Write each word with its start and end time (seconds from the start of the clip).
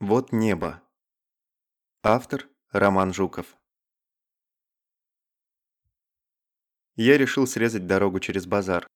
Вот 0.00 0.30
небо. 0.30 0.80
Автор 2.04 2.48
Роман 2.70 3.12
Жуков. 3.12 3.56
Я 6.94 7.18
решил 7.18 7.48
срезать 7.48 7.88
дорогу 7.88 8.20
через 8.20 8.46
базар. 8.46 8.86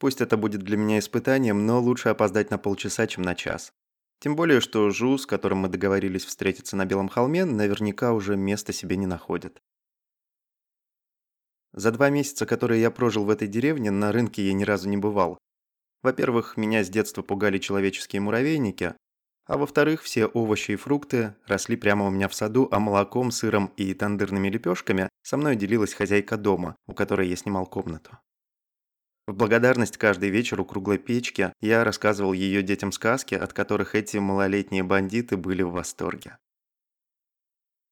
Пусть 0.00 0.20
это 0.20 0.36
будет 0.36 0.62
для 0.62 0.76
меня 0.76 0.98
испытанием, 0.98 1.66
но 1.66 1.80
лучше 1.80 2.08
опоздать 2.08 2.50
на 2.50 2.58
полчаса, 2.58 3.06
чем 3.06 3.22
на 3.22 3.36
час. 3.36 3.72
Тем 4.18 4.34
более, 4.34 4.60
что 4.60 4.90
Жу, 4.90 5.18
с 5.18 5.24
которым 5.24 5.58
мы 5.58 5.68
договорились 5.68 6.24
встретиться 6.24 6.74
на 6.74 6.84
Белом 6.84 7.08
холме, 7.08 7.44
наверняка 7.44 8.12
уже 8.12 8.36
места 8.36 8.72
себе 8.72 8.96
не 8.96 9.06
находит. 9.06 9.62
За 11.72 11.92
два 11.92 12.10
месяца, 12.10 12.44
которые 12.44 12.80
я 12.80 12.90
прожил 12.90 13.24
в 13.24 13.30
этой 13.30 13.46
деревне, 13.46 13.92
на 13.92 14.10
рынке 14.10 14.44
я 14.44 14.52
ни 14.52 14.64
разу 14.64 14.88
не 14.88 14.96
бывал. 14.96 15.38
Во-первых, 16.02 16.56
меня 16.56 16.82
с 16.82 16.88
детства 16.88 17.22
пугали 17.22 17.58
человеческие 17.58 18.20
муравейники, 18.20 18.96
а 19.48 19.56
во-вторых, 19.56 20.02
все 20.02 20.26
овощи 20.26 20.72
и 20.72 20.76
фрукты 20.76 21.34
росли 21.46 21.74
прямо 21.74 22.06
у 22.06 22.10
меня 22.10 22.28
в 22.28 22.34
саду, 22.34 22.68
а 22.70 22.78
молоком, 22.78 23.30
сыром 23.30 23.72
и 23.76 23.94
тандырными 23.94 24.48
лепешками 24.48 25.08
со 25.22 25.38
мной 25.38 25.56
делилась 25.56 25.94
хозяйка 25.94 26.36
дома, 26.36 26.76
у 26.86 26.92
которой 26.92 27.28
я 27.28 27.34
снимал 27.34 27.66
комнату. 27.66 28.18
В 29.26 29.34
благодарность 29.34 29.96
каждый 29.96 30.28
вечер 30.28 30.60
у 30.60 30.66
круглой 30.66 30.98
печки 30.98 31.52
я 31.60 31.82
рассказывал 31.82 32.34
ее 32.34 32.62
детям 32.62 32.92
сказки, 32.92 33.34
от 33.34 33.54
которых 33.54 33.94
эти 33.94 34.18
малолетние 34.18 34.82
бандиты 34.82 35.38
были 35.38 35.62
в 35.62 35.72
восторге. 35.72 36.36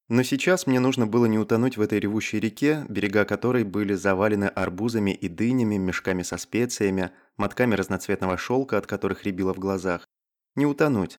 Но 0.08 0.22
сейчас 0.22 0.66
мне 0.66 0.78
нужно 0.78 1.06
было 1.06 1.26
не 1.26 1.38
утонуть 1.38 1.78
в 1.78 1.80
этой 1.80 1.98
ревущей 1.98 2.38
реке, 2.38 2.84
берега 2.88 3.24
которой 3.24 3.64
были 3.64 3.94
завалены 3.94 4.44
арбузами 4.44 5.10
и 5.10 5.28
дынями, 5.28 5.76
мешками 5.76 6.22
со 6.22 6.36
специями, 6.36 7.10
мотками 7.38 7.74
разноцветного 7.74 8.36
шелка, 8.36 8.78
от 8.78 8.86
которых 8.86 9.24
рябило 9.24 9.52
в 9.52 9.58
глазах. 9.58 10.06
Не 10.54 10.64
утонуть, 10.64 11.18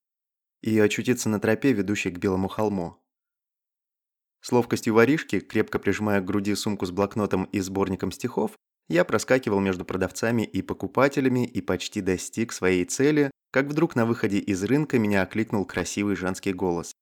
и 0.62 0.78
очутиться 0.80 1.30
на 1.30 1.40
тропе, 1.40 1.74
ведущей 1.74 2.12
к 2.12 2.18
Белому 2.18 2.48
холму. 2.48 2.98
С 4.42 4.52
ловкостью 4.52 4.94
воришки, 4.94 5.40
крепко 5.40 5.80
прижимая 5.80 6.22
к 6.22 6.26
груди 6.26 6.56
сумку 6.56 6.86
с 6.86 6.92
блокнотом 6.92 7.46
и 7.46 7.60
сборником 7.60 8.12
стихов, 8.12 8.56
я 8.88 9.04
проскакивал 9.04 9.60
между 9.60 9.84
продавцами 9.84 10.44
и 10.44 10.62
покупателями 10.62 11.46
и 11.46 11.62
почти 11.62 12.02
достиг 12.02 12.54
своей 12.54 12.86
цели, 12.86 13.32
как 13.52 13.68
вдруг 13.68 13.96
на 13.96 14.06
выходе 14.06 14.38
из 14.38 14.64
рынка 14.64 15.00
меня 15.00 15.24
окликнул 15.24 15.66
красивый 15.66 16.16
женский 16.16 16.54
голос. 16.54 16.94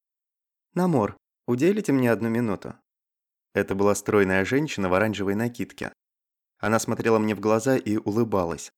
«Намор, 0.74 1.18
уделите 1.48 1.92
мне 1.92 2.12
одну 2.12 2.30
минуту». 2.30 2.76
Это 3.54 3.76
была 3.76 3.96
стройная 3.96 4.44
женщина 4.44 4.90
в 4.90 4.94
оранжевой 4.94 5.36
накидке. 5.36 5.94
Она 6.60 6.80
смотрела 6.80 7.20
мне 7.20 7.36
в 7.36 7.40
глаза 7.40 7.78
и 7.78 7.98
улыбалась. 7.98 8.72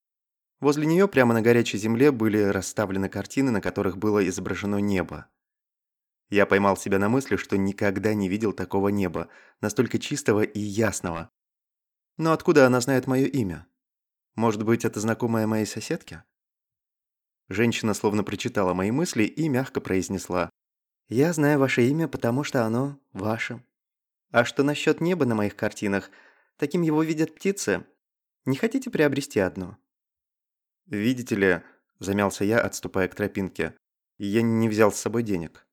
Возле 0.59 0.87
нее 0.87 1.07
прямо 1.07 1.33
на 1.33 1.41
горячей 1.41 1.77
земле 1.77 2.11
были 2.11 2.39
расставлены 2.39 3.09
картины, 3.09 3.51
на 3.51 3.61
которых 3.61 3.97
было 3.97 4.27
изображено 4.27 4.77
небо. 4.77 5.27
Я 6.29 6.45
поймал 6.45 6.75
себя 6.75 6.99
на 6.99 7.09
мысли, 7.09 7.35
что 7.35 7.57
никогда 7.57 8.13
не 8.13 8.27
видел 8.27 8.53
такого 8.53 8.89
неба, 8.89 9.29
настолько 9.61 9.99
чистого 9.99 10.41
и 10.41 10.59
ясного. 10.59 11.29
Но 12.17 12.33
откуда 12.33 12.65
она 12.65 12.81
знает 12.81 13.07
мое 13.07 13.27
имя? 13.27 13.67
Может 14.35 14.63
быть, 14.63 14.83
это 14.83 14.99
знакомая 14.99 15.47
моей 15.47 15.65
соседке? 15.65 16.23
Женщина 17.49 17.93
словно 17.93 18.23
прочитала 18.23 18.73
мои 18.73 18.91
мысли 18.91 19.23
и 19.23 19.47
мягко 19.47 19.79
произнесла. 19.79 20.49
«Я 21.07 21.31
знаю 21.31 21.59
ваше 21.59 21.87
имя, 21.87 22.07
потому 22.09 22.43
что 22.43 22.65
оно 22.65 22.99
ваше. 23.13 23.63
А 24.31 24.43
что 24.43 24.63
насчет 24.63 24.99
неба 24.99 25.25
на 25.25 25.35
моих 25.35 25.55
картинах? 25.55 26.11
Таким 26.57 26.81
его 26.81 27.03
видят 27.03 27.33
птицы. 27.33 27.85
Не 28.45 28.57
хотите 28.57 28.89
приобрести 28.89 29.39
одно?» 29.39 29.77
«Видите 30.87 31.35
ли»,– 31.35 31.61
замялся 31.99 32.45
я, 32.45 32.61
отступая 32.61 33.07
к 33.07 33.15
тропинке,– 33.15 33.75
«я 34.17 34.41
не 34.41 34.69
взял 34.69 34.91
с 34.91 34.99
собой 34.99 35.23
денег». 35.23 35.67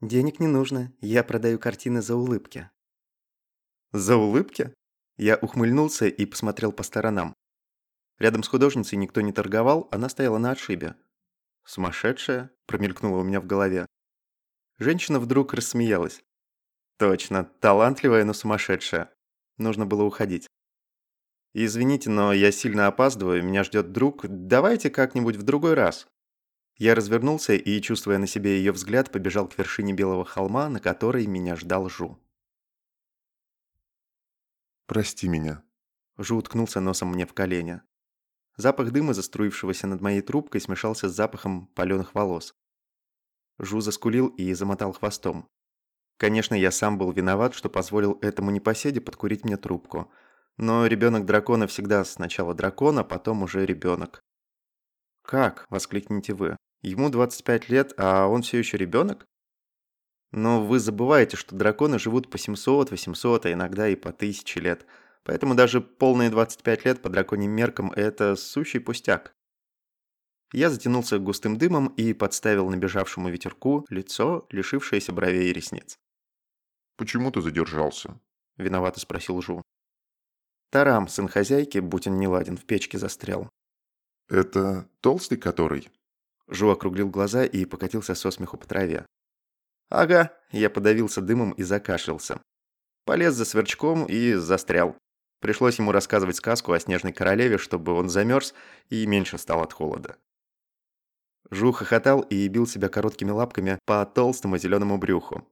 «Денег 0.00 0.38
не 0.38 0.46
нужно, 0.46 0.92
я 1.00 1.24
продаю 1.24 1.58
картины 1.58 2.00
за 2.00 2.14
улыбки». 2.14 2.70
«За 3.92 4.16
улыбки?» 4.16 4.72
Я 5.16 5.36
ухмыльнулся 5.36 6.06
и 6.06 6.26
посмотрел 6.26 6.72
по 6.72 6.82
сторонам. 6.82 7.34
Рядом 8.18 8.42
с 8.42 8.48
художницей 8.48 8.98
никто 8.98 9.20
не 9.20 9.32
торговал, 9.32 9.88
она 9.92 10.08
стояла 10.08 10.38
на 10.38 10.50
отшибе. 10.50 10.96
«Сумасшедшая?»– 11.64 12.50
промелькнула 12.66 13.20
у 13.20 13.22
меня 13.22 13.40
в 13.40 13.46
голове. 13.46 13.86
Женщина 14.78 15.20
вдруг 15.20 15.54
рассмеялась. 15.54 16.22
«Точно, 16.98 17.44
талантливая, 17.44 18.24
но 18.24 18.32
сумасшедшая. 18.32 19.12
Нужно 19.56 19.86
было 19.86 20.02
уходить». 20.02 20.48
«Извините, 21.56 22.10
но 22.10 22.32
я 22.32 22.50
сильно 22.50 22.88
опаздываю, 22.88 23.44
меня 23.44 23.62
ждет 23.62 23.92
друг. 23.92 24.26
Давайте 24.26 24.90
как-нибудь 24.90 25.36
в 25.36 25.44
другой 25.44 25.74
раз». 25.74 26.08
Я 26.76 26.96
развернулся 26.96 27.52
и, 27.54 27.80
чувствуя 27.80 28.18
на 28.18 28.26
себе 28.26 28.58
ее 28.58 28.72
взгляд, 28.72 29.12
побежал 29.12 29.46
к 29.46 29.56
вершине 29.56 29.92
белого 29.92 30.24
холма, 30.24 30.68
на 30.68 30.80
которой 30.80 31.28
меня 31.28 31.54
ждал 31.54 31.88
Жу. 31.88 32.18
«Прости 34.86 35.28
меня». 35.28 35.62
Жу 36.18 36.38
уткнулся 36.38 36.80
носом 36.80 37.10
мне 37.10 37.24
в 37.24 37.32
колени. 37.32 37.82
Запах 38.56 38.90
дыма, 38.90 39.14
заструившегося 39.14 39.86
над 39.86 40.00
моей 40.00 40.22
трубкой, 40.22 40.60
смешался 40.60 41.08
с 41.08 41.14
запахом 41.14 41.68
паленых 41.68 42.16
волос. 42.16 42.56
Жу 43.58 43.80
заскулил 43.80 44.26
и 44.26 44.52
замотал 44.54 44.92
хвостом. 44.92 45.48
Конечно, 46.16 46.56
я 46.56 46.72
сам 46.72 46.98
был 46.98 47.12
виноват, 47.12 47.54
что 47.54 47.68
позволил 47.68 48.18
этому 48.22 48.50
непоседе 48.50 49.00
подкурить 49.00 49.44
мне 49.44 49.56
трубку– 49.56 50.12
но 50.56 50.86
ребенок 50.86 51.24
дракона 51.24 51.66
всегда 51.66 52.04
сначала 52.04 52.54
дракон, 52.54 52.98
а 52.98 53.04
потом 53.04 53.42
уже 53.42 53.66
ребенок. 53.66 54.20
«Как?»– 55.22 55.66
воскликните 55.70 56.34
вы. 56.34 56.56
«Ему 56.82 57.08
25 57.10 57.68
лет, 57.68 57.92
а 57.96 58.26
он 58.26 58.42
все 58.42 58.58
еще 58.58 58.76
ребенок?» 58.76 59.26
Но 60.36 60.64
вы 60.64 60.80
забываете, 60.80 61.36
что 61.36 61.54
драконы 61.54 62.00
живут 62.00 62.28
по 62.28 62.38
700, 62.38 62.90
800, 62.90 63.46
а 63.46 63.52
иногда 63.52 63.88
и 63.88 63.94
по 63.94 64.10
1000 64.10 64.58
лет. 64.58 64.84
Поэтому 65.22 65.54
даже 65.54 65.80
полные 65.80 66.28
25 66.28 66.84
лет 66.84 67.02
по 67.02 67.08
драконьим 67.08 67.52
меркам– 67.52 67.92
это 67.96 68.34
сущий 68.34 68.80
пустяк. 68.80 69.32
Я 70.52 70.70
затянулся 70.70 71.20
густым 71.20 71.56
дымом 71.56 71.86
и 71.86 72.12
подставил 72.12 72.68
набежавшему 72.68 73.28
ветерку 73.28 73.86
лицо, 73.90 74.46
лишившееся 74.50 75.12
бровей 75.12 75.50
и 75.50 75.52
ресниц. 75.52 75.96
«Почему 76.96 77.30
ты 77.30 77.40
задержался?»– 77.40 78.20
виновато 78.56 78.98
спросил 78.98 79.40
Жу. 79.40 79.62
Тарам, 80.74 81.06
сын 81.06 81.28
хозяйки, 81.28 81.78
будь 81.78 82.08
он 82.08 82.18
неладен, 82.18 82.56
в 82.56 82.64
печке 82.64 82.98
застрял. 82.98 83.48
«Это 84.28 84.88
толстый 85.00 85.36
который?» 85.36 85.88
Жу 86.48 86.68
округлил 86.68 87.08
глаза 87.08 87.44
и 87.44 87.64
покатился 87.64 88.16
со 88.16 88.32
смеху 88.32 88.56
по 88.56 88.66
траве. 88.66 89.06
«Ага», 89.88 90.36
я 90.50 90.68
подавился 90.70 91.20
дымом 91.20 91.52
и 91.52 91.62
закашлялся. 91.62 92.42
Полез 93.04 93.34
за 93.34 93.44
сверчком 93.44 94.04
и 94.06 94.32
застрял. 94.32 94.96
Пришлось 95.40 95.78
ему 95.78 95.92
рассказывать 95.92 96.34
сказку 96.34 96.72
о 96.72 96.80
снежной 96.80 97.12
королеве, 97.12 97.56
чтобы 97.56 97.92
он 97.92 98.08
замерз 98.08 98.52
и 98.88 99.06
меньше 99.06 99.38
стал 99.38 99.62
от 99.62 99.72
холода. 99.72 100.16
Жу 101.52 101.70
хохотал 101.70 102.22
и 102.22 102.48
бил 102.48 102.66
себя 102.66 102.88
короткими 102.88 103.30
лапками 103.30 103.78
по 103.86 104.04
толстому 104.04 104.58
зеленому 104.58 104.98
брюху. 104.98 105.46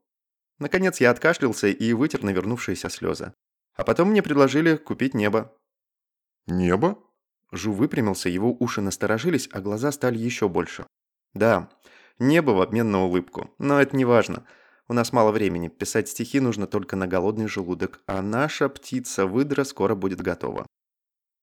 Наконец 0.59 1.01
я 1.01 1.13
откашлялся 1.13 1.69
и 1.69 1.93
вытер 1.93 2.25
навернувшиеся 2.25 2.89
слезы. 2.89 3.33
А 3.75 3.85
потом 3.85 4.11
мне 4.11 4.23
предложили 4.23 4.77
купить 4.77 5.15
небо». 5.15 5.57
«Небо?» 6.47 6.99
Жу 7.53 7.73
выпрямился, 7.73 8.29
его 8.29 8.57
уши 8.59 8.81
насторожились, 8.81 9.49
а 9.53 9.61
глаза 9.61 9.93
стали 9.93 10.17
еще 10.17 10.49
больше. 10.49 10.87
«Да, 11.35 11.69
небо 12.19 12.51
в 12.53 12.63
обмен 12.63 12.91
на 12.91 13.05
улыбку. 13.05 13.55
Но 13.59 13.81
это 13.81 13.95
не 13.97 14.05
важно. 14.05 14.47
У 14.89 14.95
нас 14.95 15.13
мало 15.13 15.33
времени. 15.33 15.69
Писать 15.69 16.09
стихи 16.09 16.41
нужно 16.41 16.67
только 16.67 16.97
на 16.97 17.07
голодный 17.07 17.49
желудок, 17.49 18.01
а 18.07 18.23
наша 18.23 18.69
птица-выдра 18.69 19.65
скоро 19.65 19.95
будет 19.95 20.21
готова». 20.21 20.67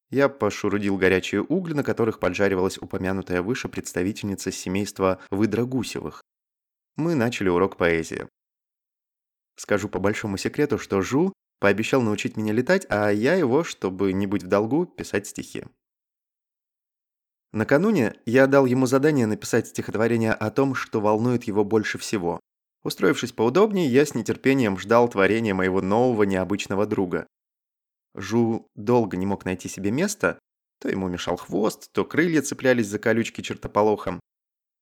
Я 0.10 0.28
пошурудил 0.28 0.98
горячие 0.98 1.44
угли, 1.44 1.74
на 1.74 1.84
которых 1.84 2.20
поджаривалась 2.20 2.80
упомянутая 2.80 3.44
выше 3.44 3.70
представительница 3.70 4.52
семейства 4.52 5.20
выдра-гусевых. 5.30 6.22
Мы 6.96 7.14
начали 7.14 7.48
урок 7.50 7.78
поэзии. 7.78 8.28
Скажу 9.56 9.88
по 9.88 10.00
большому 10.00 10.38
секрету, 10.38 10.80
что 10.80 11.02
Жу 11.02 11.32
Пообещал 11.60 12.02
научить 12.02 12.38
меня 12.38 12.54
летать, 12.54 12.86
а 12.90 13.10
я 13.10 13.36
его, 13.36 13.64
чтобы 13.64 14.14
не 14.14 14.28
быть 14.28 14.44
в 14.44 14.48
долгу, 14.48 14.86
писать 14.86 15.28
стихи. 15.28 15.66
Накануне 17.52 18.16
я 18.26 18.48
дал 18.48 18.66
ему 18.66 18.86
задание 18.86 19.26
написать 19.26 19.68
стихотворение 19.68 20.34
о 20.34 20.52
том, 20.52 20.76
что 20.76 21.02
волнует 21.02 21.46
его 21.46 21.64
больше 21.66 21.98
всего. 21.98 22.40
Устроившись 22.84 23.34
поудобнее, 23.34 23.88
я 23.88 24.06
с 24.06 24.14
нетерпением 24.14 24.78
ждал 24.78 25.10
творения 25.10 25.54
моего 25.54 25.82
нового 25.82 26.24
необычного 26.24 26.86
друга. 26.86 27.28
Жу 28.16 28.68
долго 28.76 29.18
не 29.18 29.26
мог 29.26 29.46
найти 29.46 29.68
себе 29.68 29.92
места, 29.92 30.40
то 30.80 30.90
ему 30.90 31.08
мешал 31.10 31.36
хвост, 31.36 31.92
то 31.92 32.06
крылья 32.06 32.42
цеплялись 32.42 32.88
за 32.88 33.00
колючки 33.00 33.42
чертополохом. 33.42 34.20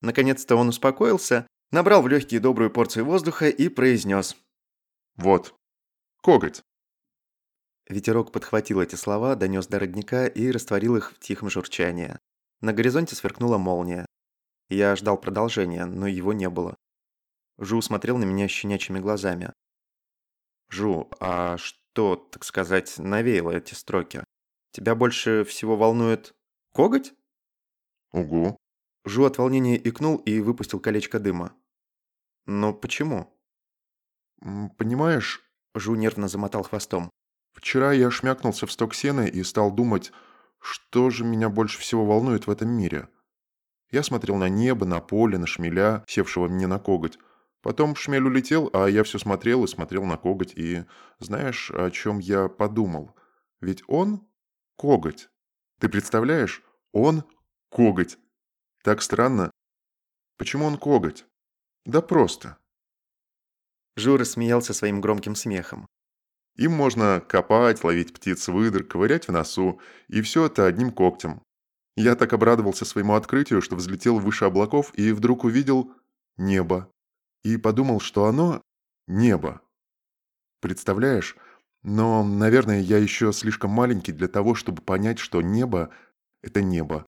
Наконец-то 0.01 0.56
он 0.56 0.69
успокоился, 0.69 1.47
набрал 1.71 2.03
в 2.03 2.07
легкие 2.07 2.39
добрую 2.39 2.69
порцию 2.69 3.06
воздуха 3.06 3.50
и 3.50 3.68
произнес. 3.69 4.38
«Вот, 5.15 5.56
коготь». 6.21 6.62
Ветерок 7.89 8.31
подхватил 8.31 8.81
эти 8.81 8.95
слова, 8.95 9.36
донес 9.36 9.68
до 9.68 9.80
родника 9.80 10.28
и 10.28 10.51
растворил 10.51 10.98
их 10.98 11.13
в 11.13 11.19
тихом 11.19 11.50
журчании. 11.50 12.19
На 12.60 12.74
горизонте 12.74 13.16
сверкнула 13.16 13.57
молния. 13.57 14.06
Я 14.69 14.95
ждал 14.98 15.18
продолжения, 15.18 15.86
но 15.86 16.07
его 16.07 16.34
не 16.34 16.50
было. 16.50 16.75
Жу 17.57 17.81
смотрел 17.81 18.18
на 18.18 18.25
меня 18.25 18.48
щенячьими 18.48 19.00
глазами. 19.00 19.54
«Жу, 20.69 21.10
а 21.22 21.57
что, 21.57 22.18
так 22.18 22.44
сказать, 22.44 22.98
навеяло 22.98 23.51
эти 23.51 23.74
строки? 23.74 24.24
Тебя 24.72 24.94
больше 24.94 25.45
всего 25.45 25.78
волнует 25.78 26.36
коготь?» 26.74 27.13
Угу. 28.12 28.57
Жу 29.06 29.25
от 29.25 29.38
волнения 29.38 29.78
икнул 29.78 30.18
и 30.18 30.42
выпустил 30.42 30.81
колечко 30.81 31.19
дыма. 31.19 31.56
«Но 32.45 32.74
почему?» 32.74 33.34
Понимаешь, 34.78 35.42
Жу 35.74 35.95
нервно 35.95 36.28
замотал 36.28 36.63
хвостом. 36.63 37.10
Вчера 37.57 37.92
я 37.92 38.09
шмякнулся 38.12 38.65
в 38.65 38.71
сток 38.71 38.94
сена 38.95 39.25
и 39.25 39.44
стал 39.44 39.71
думать, 39.71 40.12
что 40.59 41.09
же 41.09 41.25
меня 41.25 41.50
больше 41.50 41.80
всего 41.80 42.06
волнует 42.06 42.48
в 42.48 42.51
этом 42.51 42.69
мире. 42.69 43.09
Я 43.92 44.04
смотрел 44.04 44.36
на 44.36 44.48
небо, 44.48 44.86
на 44.86 45.00
поле, 45.00 45.38
на 45.38 45.48
шмеля, 45.48 46.04
севшего 46.07 46.48
мне 46.48 46.68
на 46.68 46.80
коготь. 46.80 47.18
Потом 47.62 47.95
шмель 47.95 48.24
улетел, 48.24 48.69
а 48.74 48.88
я 48.88 49.04
все 49.04 49.18
смотрел 49.18 49.63
и 49.63 49.68
смотрел 49.68 50.06
на 50.06 50.18
коготь. 50.18 50.54
И 50.56 50.86
знаешь, 51.19 51.71
о 51.71 51.89
чем 51.89 52.19
я 52.19 52.48
подумал? 52.48 53.15
Ведь 53.62 53.83
он 53.88 54.27
коготь. 54.75 55.30
Ты 55.80 55.89
представляешь? 55.89 56.63
Он 56.92 57.24
коготь. 57.69 58.18
Так 58.83 59.01
странно. 59.01 59.51
Почему 60.38 60.65
он 60.65 60.77
коготь? 60.77 61.25
Да 61.86 62.01
просто. 62.01 62.57
Жу 63.95 64.18
рассмеялся 64.18 64.74
своим 64.74 65.01
громким 65.01 65.36
смехом. 65.36 65.88
Им 66.57 66.71
можно 66.71 67.24
копать, 67.27 67.83
ловить 67.83 68.13
птиц 68.13 68.48
выдр, 68.48 68.83
ковырять 68.83 69.27
в 69.27 69.31
носу, 69.31 69.80
и 70.07 70.21
все 70.21 70.48
это 70.48 70.65
одним 70.65 70.92
когтем. 70.92 71.42
Я 71.95 72.15
так 72.15 72.33
обрадовался 72.33 72.83
своему 72.83 73.13
открытию, 73.13 73.62
что 73.62 73.75
взлетел 73.75 74.19
выше 74.19 74.45
облаков 74.45 74.92
и 74.95 75.12
вдруг 75.12 75.44
увидел 75.44 75.94
небо. 76.36 76.92
И 77.44 77.57
подумал, 77.57 78.00
что 78.00 78.25
оно– 78.25 78.62
небо. 79.07 79.62
Представляешь? 80.59 81.38
Но, 81.83 82.24
наверное, 82.24 82.81
я 82.81 82.98
еще 82.98 83.31
слишком 83.31 83.71
маленький 83.71 84.12
для 84.12 84.27
того, 84.27 84.56
чтобы 84.56 84.81
понять, 84.81 85.19
что 85.19 85.42
небо– 85.42 85.92
это 86.42 86.62
небо. 86.62 87.06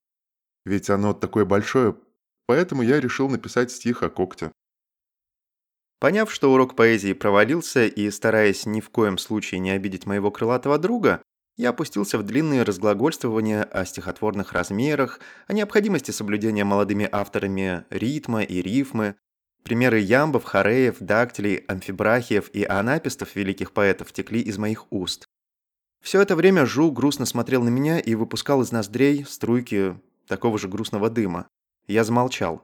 Ведь 0.66 0.90
оно 0.90 1.14
такое 1.14 1.46
большое, 1.46 1.96
поэтому 2.46 2.84
я 2.84 3.00
решил 3.00 3.30
написать 3.30 3.72
стих 3.72 4.04
о 4.04 4.10
когте. 4.10 4.52
Поняв, 6.00 6.32
что 6.32 6.54
урок 6.54 6.76
поэзии 6.76 7.12
провалился 7.14 7.86
и 7.86 8.10
стараясь 8.10 8.66
ни 8.66 8.80
в 8.80 8.90
коем 8.90 9.18
случае 9.18 9.60
не 9.60 9.72
обидеть 9.72 10.06
моего 10.06 10.32
крылатого 10.32 10.78
друга, 10.78 11.22
я 11.58 11.72
опустился 11.72 12.18
в 12.18 12.24
длинные 12.24 12.64
разглагольствования 12.64 13.64
о 13.64 13.84
стихотворных 13.84 14.54
размерах, 14.54 15.20
о 15.48 15.54
необходимости 15.54 16.12
соблюдения 16.12 16.64
молодыми 16.64 17.08
авторами 17.12 17.84
ритма 17.90 18.44
и 18.44 18.62
рифмы, 18.62 19.16
примеры 19.64 20.00
ямбов, 20.00 20.46
хореев, 20.46 20.96
дактилей, 21.02 21.58
амфибрахиев 21.68 22.50
и 22.54 22.64
анапистов 22.64 23.36
великих 23.36 23.74
поэтов 23.74 24.14
текли 24.14 24.40
из 24.40 24.58
моих 24.58 24.90
уст. 24.90 25.26
Все 26.02 26.22
это 26.22 26.38
время 26.38 26.66
Жу 26.66 26.92
грустно 26.94 27.26
смотрел 27.26 27.62
на 27.62 27.70
меня 27.70 28.00
и 28.00 28.16
выпускал 28.16 28.62
из 28.62 28.72
ноздрей 28.72 29.26
струйки 29.26 30.00
такого 30.28 30.58
же 30.58 30.70
грустного 30.70 31.10
дыма. 31.10 31.50
Я 31.88 32.06
замолчал. 32.06 32.64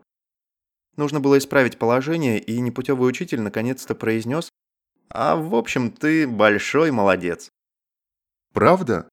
Нужно 0.98 1.20
было 1.20 1.38
исправить 1.38 1.78
положение, 1.78 2.40
и 2.40 2.60
непутевый 2.60 3.10
учитель 3.10 3.42
наконец-то 3.42 3.96
произнес 3.96 4.50
«А 5.10 5.36
в 5.36 5.56
общем, 5.56 5.92
ты 5.92 6.28
большой 6.28 6.92
молодец». 6.92 7.50
Правда? 8.54 9.10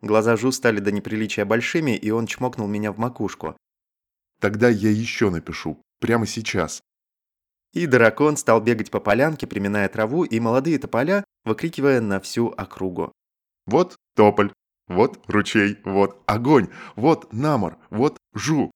Глаза 0.00 0.36
Жу 0.36 0.52
стали 0.52 0.80
до 0.80 0.92
неприличия 0.92 1.44
большими, 1.44 1.96
и 1.96 2.10
он 2.10 2.26
чмокнул 2.26 2.66
меня 2.66 2.92
в 2.92 2.98
макушку. 2.98 3.56
Тогда 4.40 4.68
я 4.68 4.90
еще 4.90 5.30
напишу. 5.30 5.82
Прямо 6.00 6.26
сейчас. 6.26 6.80
И 7.72 7.86
дракон 7.86 8.36
стал 8.36 8.60
бегать 8.60 8.90
по 8.90 9.00
полянке, 9.00 9.46
приминая 9.46 9.88
траву, 9.88 10.24
и 10.24 10.40
молодые 10.40 10.78
тополя, 10.78 11.24
выкрикивая 11.44 12.00
на 12.00 12.20
всю 12.20 12.48
округу. 12.48 13.12
Вот 13.66 13.96
тополь, 14.14 14.52
вот 14.86 15.20
ручей, 15.28 15.78
вот 15.84 16.22
огонь, 16.26 16.68
вот 16.96 17.32
намор, 17.32 17.76
вот 17.90 18.16
жу. 18.32 18.70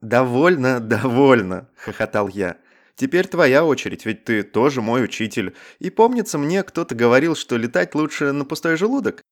«Довольно, 0.00 0.80
довольно»,— 0.80 1.68
хохотал 1.76 2.28
я. 2.28 2.58
«Теперь 2.94 3.26
твоя 3.26 3.64
очередь, 3.64 4.06
ведь 4.06 4.24
ты 4.24 4.42
тоже 4.42 4.82
мой 4.82 5.04
учитель. 5.04 5.54
И 5.78 5.90
помнится 5.90 6.38
мне, 6.38 6.62
кто-то 6.62 6.94
говорил, 6.94 7.34
что 7.34 7.56
летать 7.56 7.94
лучше 7.94 8.32
на 8.32 8.44
пустой 8.44 8.76
желудок». 8.76 9.22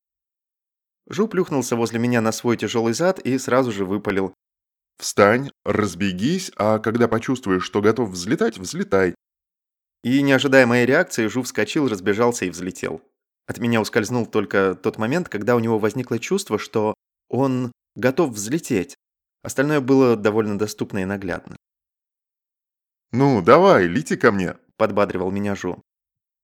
Жу 1.09 1.27
плюхнулся 1.27 1.75
возле 1.75 1.99
меня 1.99 2.21
на 2.21 2.31
свой 2.31 2.57
тяжелый 2.57 2.93
зад 2.93 3.19
и 3.19 3.37
сразу 3.37 3.71
же 3.71 3.85
выпалил. 3.85 4.33
Встань, 4.97 5.51
разбегись, 5.63 6.51
а 6.57 6.79
когда 6.79 7.07
почувствуешь, 7.07 7.63
что 7.63 7.81
готов 7.81 8.09
взлетать, 8.09 8.57
взлетай. 8.57 9.15
И, 10.03 10.21
не 10.21 10.31
ожидая 10.31 10.65
моей 10.65 10.85
реакции, 10.85 11.27
Жу 11.27 11.43
вскочил, 11.43 11.87
разбежался 11.87 12.45
и 12.45 12.49
взлетел. 12.49 13.01
От 13.45 13.59
меня 13.59 13.79
ускользнул 13.79 14.25
только 14.25 14.75
тот 14.75 14.97
момент, 14.97 15.29
когда 15.29 15.55
у 15.55 15.59
него 15.59 15.79
возникло 15.79 16.19
чувство, 16.19 16.57
что 16.59 16.93
он 17.29 17.71
готов 17.95 18.31
взлететь. 18.31 18.95
Остальное 19.43 19.81
было 19.81 20.15
довольно 20.15 20.57
доступно 20.57 20.99
и 20.99 21.05
наглядно. 21.05 21.55
Ну, 23.11 23.41
давай, 23.41 23.87
лети 23.87 24.17
ко 24.17 24.31
мне.– 24.31 24.55
подбадривал 24.77 25.31
меня 25.31 25.55
Жу. 25.55 25.81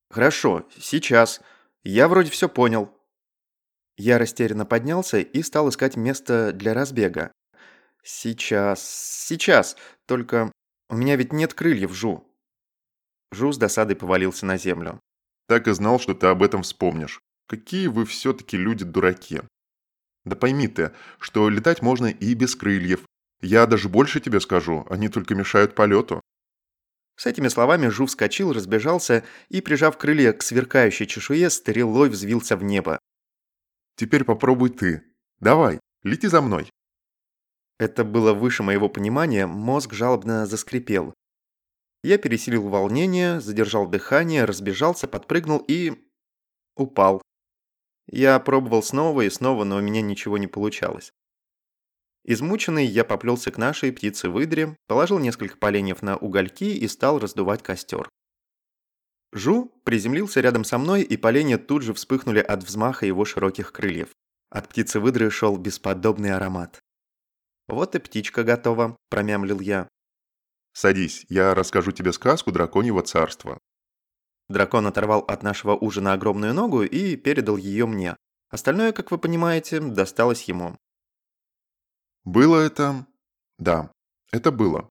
«Хорошо, 0.10 0.68
сейчас. 0.78 1.42
Я 1.84 2.08
вроде 2.08 2.32
все 2.32 2.50
понял». 2.50 2.92
Я 3.96 4.18
растерянно 4.18 4.66
поднялся 4.66 5.20
и 5.20 5.44
стал 5.44 5.70
искать 5.70 5.96
место 5.96 6.52
для 6.52 6.74
разбега. 6.74 7.32
«Сейчас, 8.04 8.84
сейчас, 8.84 9.78
только 10.08 10.52
у 10.90 10.96
меня 10.96 11.16
ведь 11.16 11.32
нет 11.32 11.54
крыльев, 11.54 11.94
Жу». 11.94 12.28
Жу 13.32 13.52
с 13.52 13.58
досадой 13.58 13.96
повалился 13.96 14.48
на 14.48 14.58
землю. 14.58 15.00
Так 15.48 15.68
и 15.68 15.74
знал, 15.74 16.00
что 16.00 16.16
ты 16.16 16.28
об 16.28 16.42
этом 16.42 16.64
вспомнишь. 16.64 17.22
Какие 17.48 17.88
вы 17.88 18.06
все-таки 18.06 18.58
люди-дураки. 18.58 19.42
Да 20.26 20.36
пойми 20.36 20.68
ты, 20.68 20.92
что 21.20 21.50
летать 21.50 21.82
можно 21.82 22.08
и 22.08 22.34
без 22.34 22.56
крыльев. 22.56 23.06
Я 23.42 23.66
даже 23.66 23.90
больше 23.90 24.22
тебе 24.22 24.40
скажу, 24.40 24.86
они 24.90 25.10
только 25.10 25.36
мешают 25.36 25.76
полету. 25.76 26.22
С 27.16 27.26
этими 27.26 27.48
словами 27.48 27.88
Жу 27.88 28.06
вскочил, 28.06 28.54
разбежался 28.54 29.24
и, 29.50 29.62
прижав 29.62 29.98
крылья 29.98 30.34
к 30.34 30.42
сверкающей 30.42 31.06
чешуе, 31.06 31.50
стрелой 31.50 32.10
взвился 32.10 32.58
в 32.58 32.64
небо. 32.64 33.00
Теперь 33.96 34.24
попробуй 34.24 34.70
ты. 34.70 35.04
Давай, 35.40 35.80
лети 36.04 36.28
за 36.28 36.42
мной. 36.42 36.70
Это 37.78 38.04
было 38.04 38.34
выше 38.34 38.64
моего 38.64 38.90
понимания, 38.90 39.46
мозг 39.46 39.94
жалобно 39.94 40.46
заскрипел. 40.46 41.14
Я 42.04 42.18
пересилил 42.18 42.68
волнение, 42.68 43.40
задержал 43.40 43.88
дыхание, 43.88 44.46
разбежался, 44.46 45.08
подпрыгнул 45.08 45.64
и... 45.68 46.10
упал. 46.76 47.22
Я 48.08 48.40
пробовал 48.40 48.84
снова 48.84 49.22
и 49.22 49.30
снова, 49.30 49.64
но 49.64 49.78
у 49.78 49.82
меня 49.82 50.02
ничего 50.02 50.38
не 50.38 50.48
получалось. 50.48 51.14
Измученный, 52.26 52.86
я 52.86 53.04
поплелся 53.04 53.52
к 53.52 53.58
нашей 53.58 53.92
птице-выдре, 53.92 54.78
положил 54.88 55.20
несколько 55.20 55.58
поленьев 55.58 56.02
на 56.02 56.18
угольки 56.18 56.64
и 56.64 56.88
стал 56.88 57.20
раздувать 57.20 57.64
костер. 57.64 58.10
Жу 59.34 59.74
приземлился 59.84 60.42
рядом 60.42 60.64
со 60.64 60.78
мной, 60.78 61.02
и 61.02 61.18
поленья 61.18 61.58
тут 61.58 61.82
же 61.82 61.94
вспыхнули 61.94 62.40
от 62.40 62.64
взмаха 62.64 63.06
его 63.06 63.26
широких 63.26 63.72
крыльев. 63.72 64.10
От 64.50 64.70
птицы-выдры 64.70 65.32
шел 65.32 65.58
бесподобный 65.58 66.34
аромат. 66.34 66.80
«Вот 67.68 67.96
и 67.96 68.00
птичка 68.00 68.44
готова»,– 68.44 68.96
промямлил 69.10 69.60
я. 69.60 69.88
Садись, 70.74 71.26
я 71.30 71.54
расскажу 71.54 71.92
тебе 71.92 72.12
сказку 72.12 72.52
драконьего 72.52 73.04
царства. 73.04 73.60
Дракон 74.50 74.88
оторвал 74.88 75.20
от 75.22 75.44
нашего 75.44 75.76
ужина 75.76 76.14
огромную 76.14 76.54
ногу 76.54 76.84
и 76.84 77.16
передал 77.16 77.58
ее 77.58 77.86
мне. 77.86 78.16
Остальное, 78.50 78.92
как 78.92 79.12
вы 79.12 79.18
понимаете, 79.18 79.80
досталось 79.80 80.44
ему. 80.44 80.78
Было 82.24 82.60
это... 82.60 83.08
Да, 83.58 83.92
это 84.32 84.52
было. 84.52 84.90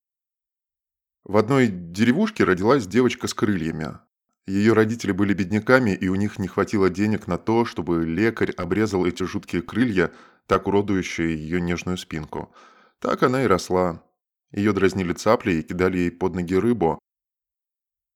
В 1.24 1.36
одной 1.36 1.68
деревушке 1.68 2.44
родилась 2.44 2.86
девочка 2.86 3.28
с 3.28 3.34
крыльями. 3.34 3.98
Ее 4.46 4.72
родители 4.72 5.12
были 5.12 5.34
бедняками, 5.34 5.92
и 5.92 6.08
у 6.08 6.16
них 6.16 6.38
не 6.38 6.48
хватило 6.48 6.90
денег 6.90 7.28
на 7.28 7.38
то, 7.38 7.64
чтобы 7.64 8.04
лекарь 8.04 8.50
обрезал 8.50 9.06
эти 9.06 9.22
жуткие 9.22 9.62
крылья, 9.62 10.12
так 10.46 10.66
уродующие 10.66 11.36
ее 11.36 11.60
нежную 11.60 11.96
спинку. 11.96 12.52
Так 12.98 13.22
она 13.22 13.44
и 13.44 13.46
росла. 13.46 14.02
Ее 14.50 14.72
дразнили 14.72 15.12
цапли 15.12 15.52
и 15.52 15.62
кидали 15.62 15.98
ей 15.98 16.10
под 16.10 16.34
ноги 16.34 16.56
рыбу. 16.56 16.98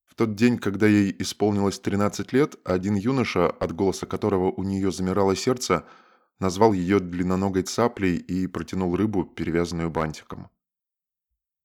В 0.07 0.15
тот 0.15 0.35
день, 0.35 0.59
когда 0.59 0.87
ей 0.87 1.15
исполнилось 1.19 1.79
13 1.79 2.33
лет, 2.33 2.57
один 2.65 2.95
юноша, 2.95 3.49
от 3.49 3.73
голоса 3.73 4.07
которого 4.07 4.51
у 4.51 4.63
нее 4.63 4.91
замирало 4.91 5.37
сердце, 5.37 5.85
назвал 6.39 6.73
ее 6.73 7.01
длинноногой 7.01 7.63
цаплей 7.63 8.17
и 8.17 8.47
протянул 8.47 8.97
рыбу, 8.97 9.25
перевязанную 9.25 9.91
бантиком. 9.91 10.51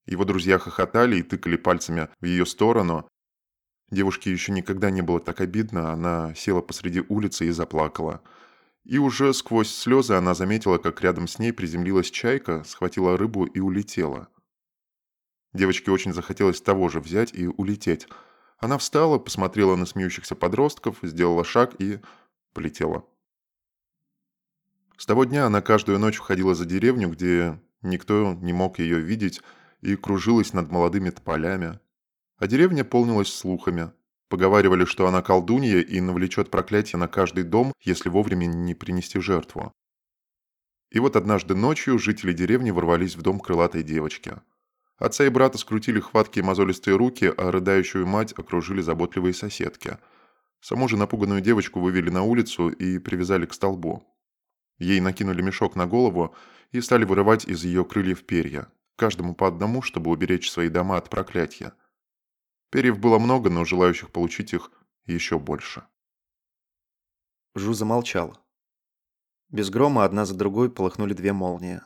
Его 0.06 0.26
друзья 0.26 0.58
хохотали 0.58 1.18
и 1.18 1.24
тыкали 1.24 1.56
пальцами 1.56 2.10
в 2.20 2.26
ее 2.26 2.46
сторону. 2.46 3.08
Девушке 3.92 4.32
еще 4.32 4.52
никогда 4.52 4.90
не 4.90 5.02
было 5.02 5.20
так 5.20 5.42
обидно, 5.42 5.92
она 5.92 6.34
села 6.36 6.62
посреди 6.62 7.04
улицы 7.08 7.48
и 7.48 7.52
заплакала. 7.52 8.22
И 8.84 8.98
уже 8.98 9.34
сквозь 9.34 9.70
слезы 9.70 10.14
она 10.14 10.34
заметила, 10.34 10.78
как 10.78 11.02
рядом 11.02 11.28
с 11.28 11.38
ней 11.38 11.54
приземлилась 11.54 12.10
чайка, 12.10 12.64
схватила 12.64 13.18
рыбу 13.18 13.46
и 13.46 13.60
улетела. 13.60 14.30
Девочке 15.54 15.92
очень 15.92 16.14
захотелось 16.14 16.62
того 16.62 16.90
же 16.90 17.00
взять 17.00 17.34
и 17.34 17.48
улететь. 17.48 18.08
Она 18.62 18.78
встала, 18.78 19.18
посмотрела 19.18 19.76
на 19.76 19.88
смеющихся 19.88 20.36
подростков, 20.36 21.00
сделала 21.02 21.44
шаг 21.44 21.74
и 21.80 22.00
полетела. 22.54 23.04
С 24.98 25.08
того 25.08 25.26
дня 25.26 25.48
она 25.48 25.62
каждую 25.62 25.98
ночь 25.98 26.18
входила 26.18 26.54
за 26.54 26.66
деревню, 26.66 27.10
где 27.10 27.60
никто 27.82 28.34
не 28.36 28.54
мог 28.54 28.78
ее 28.78 29.00
видеть, 29.00 29.42
и 29.82 29.96
кружилась 29.96 30.54
над 30.54 30.72
молодыми 30.72 31.10
тополями. 31.10 31.80
А 32.38 32.46
деревня 32.46 32.86
полнилась 32.86 33.34
слухами. 33.34 33.92
Поговаривали, 34.30 34.86
что 34.86 35.08
она 35.08 35.24
колдунья 35.24 35.80
и 35.82 36.00
навлечет 36.00 36.52
проклятие 36.52 37.00
на 37.00 37.08
каждый 37.08 37.44
дом, 37.44 37.74
если 37.82 38.10
вовремя 38.10 38.46
не 38.46 38.76
принести 38.76 39.20
жертву. 39.20 39.74
И 40.92 41.00
вот 41.00 41.16
однажды 41.16 41.56
ночью 41.56 41.98
жители 41.98 42.32
деревни 42.32 42.70
ворвались 42.70 43.16
в 43.16 43.24
дом 43.24 43.40
крылатой 43.40 43.82
девочки. 43.82 44.40
Отца 45.02 45.26
и 45.26 45.30
брата 45.30 45.58
скрутили 45.58 46.00
хваткие 46.00 46.46
мозолистые 46.46 46.96
руки, 46.96 47.26
а 47.36 47.50
рыдающую 47.50 48.06
мать 48.06 48.34
окружили 48.38 48.82
заботливые 48.82 49.34
соседки. 49.34 49.98
Саму 50.60 50.88
же 50.88 50.96
напуганную 50.96 51.42
девочку 51.42 51.80
вывели 51.80 52.12
на 52.12 52.22
улицу 52.22 52.70
и 52.70 53.00
привязали 53.00 53.48
к 53.48 53.54
столбу. 53.56 54.04
Ей 54.78 55.00
накинули 55.00 55.42
мешок 55.42 55.76
на 55.76 55.88
голову 55.88 56.36
и 56.72 56.82
стали 56.82 57.04
вырывать 57.04 57.46
из 57.46 57.64
ее 57.64 57.84
крыльев 57.84 58.24
перья, 58.28 58.68
каждому 58.96 59.34
по 59.34 59.48
одному, 59.48 59.82
чтобы 59.82 60.12
уберечь 60.12 60.52
свои 60.52 60.70
дома 60.70 60.98
от 60.98 61.10
проклятия. 61.10 61.74
Перьев 62.70 63.00
было 63.00 63.18
много, 63.18 63.50
но 63.50 63.66
желающих 63.66 64.12
получить 64.12 64.54
их 64.54 64.70
еще 65.08 65.40
больше. 65.40 65.84
Жу 67.56 67.74
замолчал. 67.74 68.38
Без 69.50 69.72
грома 69.72 70.06
одна 70.06 70.26
за 70.26 70.36
другой 70.36 70.70
полыхнули 70.70 71.16
две 71.16 71.34
молнии. 71.34 71.82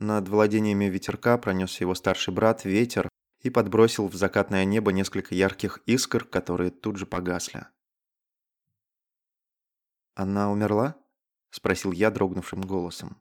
Над 0.00 0.28
владениями 0.28 0.84
ветерка 0.84 1.36
пронесся 1.38 1.82
его 1.82 1.94
старший 1.96 2.32
брат, 2.32 2.64
ветер, 2.64 3.08
и 3.42 3.50
подбросил 3.50 4.06
в 4.06 4.14
закатное 4.14 4.64
небо 4.64 4.92
несколько 4.92 5.34
ярких 5.34 5.80
искр, 5.86 6.24
которые 6.24 6.70
тут 6.70 6.96
же 6.96 7.06
погасли. 7.06 7.66
«Она 10.14 10.50
умерла?»– 10.50 10.96
спросил 11.50 11.92
я 11.92 12.10
дрогнувшим 12.10 12.60
голосом. 12.60 13.20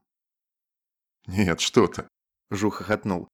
«Нет, 1.26 1.62
что 1.62 1.88
ты!»– 1.88 2.08
Жу 2.52 2.70
хохотнул. 2.70 3.28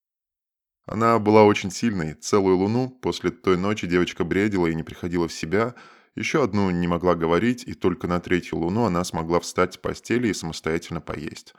Она 0.86 1.20
была 1.20 1.44
очень 1.44 1.72
сильной. 1.72 2.14
Целую 2.16 2.58
луну 2.58 2.90
после 2.90 3.32
той 3.32 3.58
ночи 3.58 3.88
девочка 3.88 4.24
бредила 4.24 4.68
и 4.68 4.76
не 4.76 4.84
приходила 4.84 5.28
в 5.28 5.34
себя. 5.34 5.76
Еще 6.16 6.44
одну 6.44 6.70
не 6.72 6.88
могла 6.88 7.16
говорить, 7.16 7.64
и 7.66 7.74
только 7.74 8.08
на 8.08 8.20
третью 8.20 8.60
луну 8.60 8.86
она 8.86 9.04
смогла 9.04 9.40
встать 9.40 9.74
с 9.74 9.78
постели 9.78 10.28
и 10.28 10.34
самостоятельно 10.34 11.00
поесть. 11.02 11.54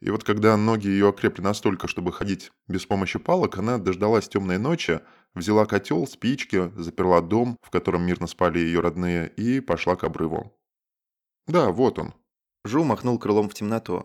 И 0.00 0.10
вот 0.10 0.24
когда 0.24 0.56
ноги 0.56 0.88
ее 0.88 1.08
окрепли 1.08 1.42
настолько, 1.42 1.86
чтобы 1.86 2.12
ходить 2.12 2.52
без 2.68 2.86
помощи 2.86 3.18
палок, 3.18 3.58
она 3.58 3.78
дождалась 3.78 4.28
темной 4.28 4.58
ночи, 4.58 5.00
взяла 5.34 5.66
котел, 5.66 6.06
спички, 6.06 6.72
заперла 6.76 7.20
дом, 7.20 7.58
в 7.62 7.70
котором 7.70 8.02
мирно 8.02 8.26
спали 8.26 8.58
ее 8.58 8.80
родные, 8.80 9.28
и 9.28 9.60
пошла 9.60 9.96
к 9.96 10.04
обрыву. 10.04 10.56
Да, 11.46 11.70
вот 11.70 11.98
он. 11.98 12.14
Жу 12.64 12.82
махнул 12.84 13.18
крылом 13.18 13.48
в 13.48 13.54
темноту. 13.54 14.04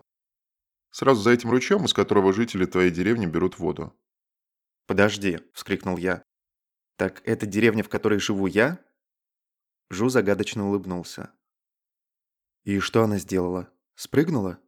Сразу 0.90 1.22
за 1.22 1.30
этим 1.30 1.50
ручьем, 1.50 1.84
из 1.84 1.94
которого 1.94 2.32
жители 2.32 2.66
твоей 2.66 2.90
деревни 2.90 3.26
берут 3.26 3.58
воду. 3.58 3.94
«Подожди»,— 4.86 5.40
вскрикнул 5.52 5.96
я. 5.96 6.22
«Так 6.96 7.22
это 7.24 7.44
деревня, 7.44 7.82
в 7.82 7.88
которой 7.88 8.20
живу 8.20 8.46
я?» 8.46 8.78
Жу 9.90 10.08
загадочно 10.08 10.66
улыбнулся. 10.66 11.32
«И 12.64 12.78
что 12.80 13.02
она 13.02 13.18
сделала? 13.18 13.70
Спрыгнула?» 13.94 14.58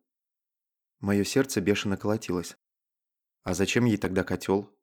Мое 1.00 1.24
сердце 1.24 1.60
бешено 1.60 1.96
колотилось. 1.96 2.56
«А 3.44 3.54
зачем 3.54 3.84
ей 3.84 3.96
тогда 3.96 4.24
котел?» 4.24 4.74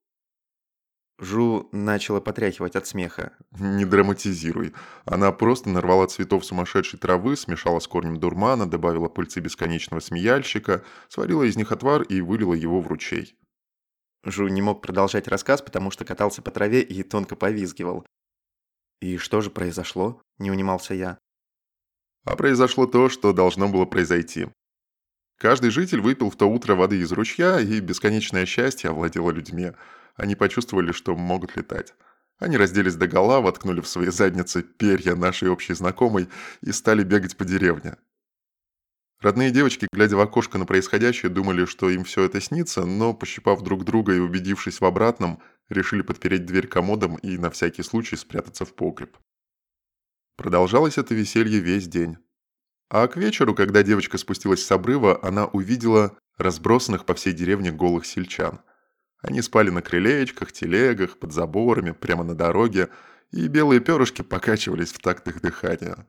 Жу 1.18 1.70
начала 1.72 2.20
потряхивать 2.20 2.76
от 2.76 2.88
смеха. 2.88 3.34
«Не 3.52 3.86
драматизируй. 3.86 4.74
Она 5.06 5.32
просто 5.32 5.70
нарвала 5.70 6.08
цветов 6.08 6.46
сумасшедшей 6.46 7.00
травы, 7.00 7.38
смешала 7.38 7.80
с 7.80 7.88
корнем 7.88 8.20
дурмана, 8.20 8.70
добавила 8.70 9.08
пыльцы 9.08 9.40
бесконечного 9.40 10.02
смеяльщика, 10.02 10.84
сварила 11.08 11.44
из 11.44 11.56
них 11.56 11.72
отвар 11.72 12.02
и 12.04 12.22
вылила 12.22 12.54
его 12.54 12.82
в 12.82 12.88
ручей». 12.88 13.38
Жу 14.26 14.48
не 14.48 14.62
мог 14.62 14.82
продолжать 14.82 15.28
рассказ, 15.28 15.62
потому 15.62 15.92
что 15.92 16.04
катался 16.04 16.42
по 16.42 16.52
траве 16.52 16.82
и 16.82 17.04
тонко 17.04 17.36
повизгивал. 17.36 18.06
«И 19.00 19.18
что 19.18 19.42
же 19.42 19.52
произошло?»– 19.52 20.22
не 20.40 20.52
унимался 20.52 20.96
я. 20.96 21.20
А 22.24 22.36
произошло 22.36 22.88
то, 22.88 23.08
что 23.08 23.34
должно 23.34 23.70
было 23.70 23.86
произойти. 23.86 24.48
Каждый 25.38 25.70
житель 25.70 26.02
выпил 26.02 26.30
в 26.30 26.36
то 26.36 26.50
утро 26.50 26.76
воды 26.76 27.00
из 27.00 27.12
ручья, 27.12 27.60
и 27.60 27.80
бесконечное 27.80 28.46
счастье 28.46 28.90
овладело 28.90 29.32
людьми– 29.32 29.72
они 30.16 30.36
почувствовали, 30.36 30.92
что 30.92 31.16
могут 31.16 31.56
летать. 31.56 31.94
Они 32.40 32.58
разделись 32.58 32.96
до 32.96 33.08
гола, 33.08 33.42
воткнули 33.42 33.82
в 33.82 33.88
свои 33.88 34.08
задницы 34.08 34.62
перья 34.62 35.16
нашей 35.16 35.50
общей 35.50 35.74
знакомой 35.74 36.30
и 36.62 36.72
стали 36.72 37.04
бегать 37.04 37.38
по 37.38 37.46
деревне. 37.46 37.98
Родные 39.22 39.52
девочки, 39.52 39.88
глядя 39.92 40.18
в 40.18 40.20
окошко 40.20 40.58
на 40.58 40.66
происходящее, 40.66 41.32
думали, 41.32 41.66
что 41.66 41.90
им 41.90 42.04
все 42.04 42.24
это 42.24 42.42
снится, 42.42 42.86
но, 42.86 43.14
пощипав 43.14 43.62
друг 43.62 43.86
друга 43.86 44.14
и 44.14 44.20
убедившись 44.20 44.82
в 44.82 44.86
обратном, 44.86 45.42
решили 45.70 46.02
подпереть 46.02 46.46
дверь 46.46 46.68
комодом 46.68 47.16
и 47.18 47.38
на 47.38 47.50
всякий 47.50 47.84
случай 47.84 48.18
спрятаться 48.18 48.66
в 48.66 48.74
погреб. 48.74 49.18
Продолжалось 50.36 50.98
это 50.98 51.16
веселье 51.16 51.60
весь 51.60 51.88
день. 51.88 52.18
А 52.90 53.08
к 53.08 53.18
вечеру, 53.18 53.56
когда 53.56 53.84
девочка 53.84 54.18
спустилась 54.18 54.66
с 54.66 54.72
обрыва, 54.72 55.20
она 55.22 55.46
увидела 55.46 56.18
разбросанных 56.38 57.06
по 57.06 57.14
всей 57.14 57.34
деревне 57.34 57.72
голых 57.72 58.06
сельчан– 58.06 58.62
они 59.26 59.42
спали 59.42 59.72
на 59.72 59.82
крылечках, 59.82 60.52
телегах, 60.52 61.18
под 61.18 61.32
заборами, 61.32 61.92
прямо 61.92 62.24
на 62.24 62.36
дороге, 62.36 62.90
и 63.32 63.48
белые 63.48 63.80
перышки 63.80 64.22
покачивались 64.22 64.94
в 64.94 65.00
такт 65.00 65.28
их 65.28 65.42
дыхания. 65.42 66.06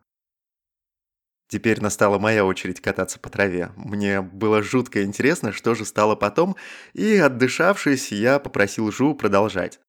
Теперь 1.48 1.80
настала 1.80 2.18
моя 2.18 2.44
очередь 2.44 2.82
кататься 2.82 3.18
по 3.18 3.30
траве. 3.30 3.72
Мне 3.76 4.20
было 4.20 4.62
жутко 4.62 5.02
интересно, 5.02 5.52
что 5.52 5.74
же 5.74 5.86
стало 5.86 6.14
потом, 6.14 6.56
и, 6.92 7.16
отдышавшись, 7.16 8.12
я 8.12 8.38
попросил 8.38 8.92
Жу 8.92 9.14
продолжать. 9.14 9.80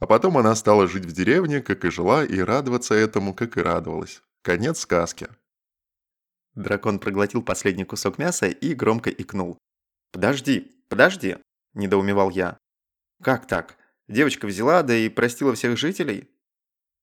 А 0.00 0.06
потом 0.08 0.36
она 0.36 0.56
стала 0.56 0.88
жить 0.88 1.04
в 1.04 1.12
деревне, 1.12 1.60
как 1.60 1.84
и 1.84 1.90
жила, 1.90 2.24
и 2.24 2.40
радоваться 2.40 2.94
этому, 2.94 3.34
как 3.34 3.56
и 3.56 3.60
радовалась. 3.60 4.20
Конец 4.42 4.80
сказки. 4.80 5.28
Дракон 6.54 7.00
проглотил 7.00 7.42
последний 7.42 7.84
кусок 7.84 8.18
мяса 8.18 8.46
и 8.46 8.74
громко 8.74 9.10
икнул. 9.10 9.58
«Подожди, 10.12 10.80
подожди!»– 10.88 11.36
недоумевал 11.74 12.30
я. 12.30 12.58
«Как 13.22 13.46
так? 13.46 13.76
Девочка 14.06 14.46
взяла, 14.46 14.82
да 14.82 14.94
и 14.94 15.08
простила 15.08 15.54
всех 15.54 15.76
жителей?» 15.76 16.30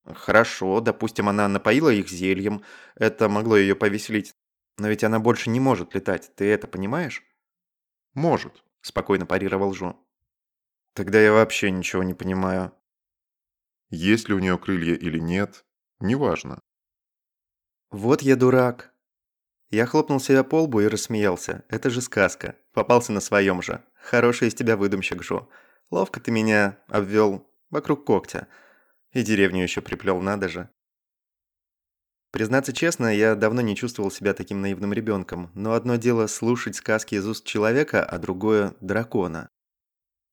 «Хорошо, 0.06 0.80
допустим, 0.80 1.30
она 1.30 1.48
напоила 1.48 1.90
их 1.90 2.10
зельем. 2.10 2.64
Это 2.96 3.28
могло 3.30 3.58
ее 3.58 3.76
повеселить. 3.76 4.34
Но 4.78 4.88
ведь 4.88 5.04
она 5.04 5.20
больше 5.20 5.50
не 5.50 5.60
может 5.60 5.94
летать, 5.94 6.32
ты 6.36 6.46
это 6.46 6.68
понимаешь?» 6.68 7.24
«Может»,– 8.14 8.64
спокойно 8.82 9.26
парировал 9.26 9.74
Жу. 9.74 9.96
«Тогда 10.94 11.20
я 11.20 11.34
вообще 11.34 11.72
ничего 11.72 12.04
не 12.04 12.14
понимаю». 12.14 12.74
«Есть 13.90 14.30
ли 14.30 14.36
у 14.36 14.40
нее 14.40 14.58
крылья 14.58 14.96
или 14.96 15.20
нет, 15.20 15.66
неважно». 16.00 16.60
«Вот 17.92 18.22
я 18.22 18.38
дурак». 18.38 18.91
Я 19.72 19.86
хлопнул 19.86 20.20
себя 20.20 20.44
по 20.44 20.64
лбу 20.64 20.82
и 20.82 20.88
рассмеялся. 20.88 21.64
Это 21.70 21.90
же 21.90 22.02
сказка. 22.02 22.56
Попался 22.74 23.14
на 23.14 23.22
своем 23.22 23.62
же. 23.62 23.82
Хороший 23.96 24.50
из 24.50 24.54
тебя 24.54 24.76
выдумщик, 24.76 25.24
Жо. 25.24 25.50
Ловко 25.90 26.20
ты 26.20 26.30
меня 26.30 26.78
обвел 26.88 27.50
вокруг 27.70 28.06
когтя. 28.06 28.48
И 29.14 29.24
деревню 29.24 29.64
еще 29.64 29.80
приплел, 29.82 30.20
надо 30.22 30.50
же. 30.50 30.70
Признаться 32.32 32.74
честно, 32.74 33.16
я 33.16 33.36
давно 33.36 33.62
не 33.62 33.76
чувствовал 33.76 34.12
себя 34.12 34.34
таким 34.34 34.62
наивным 34.62 34.94
ребенком, 34.94 35.52
но 35.54 35.74
одно 35.74 35.96
дело 35.96 36.28
слушать 36.28 36.76
сказки 36.76 37.16
из 37.16 37.26
уст 37.26 37.46
человека, 37.46 38.06
а 38.06 38.20
другое– 38.20 38.76
дракона. 38.82 39.50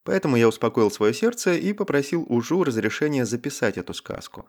Поэтому 0.04 0.36
я 0.36 0.48
успокоил 0.48 0.90
свое 0.90 1.14
сердце 1.14 1.54
и 1.54 1.72
попросил 1.72 2.24
у 2.28 2.40
Жу 2.40 2.64
разрешения 2.64 3.24
записать 3.26 3.78
эту 3.78 3.94
сказку. 3.94 4.48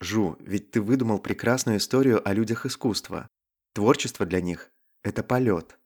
Жу, 0.00 0.36
ведь 0.40 0.70
ты 0.70 0.82
выдумал 0.82 1.18
прекрасную 1.18 1.78
историю 1.78 2.26
о 2.26 2.32
людях 2.32 2.66
искусства. 2.66 3.28
Творчество 3.74 4.24
для 4.24 4.40
них– 4.40 4.70
это 5.02 5.24
полет. 5.24 5.80